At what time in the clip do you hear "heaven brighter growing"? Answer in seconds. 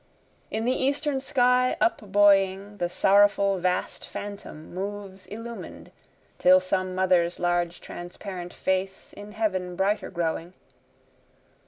9.33-10.53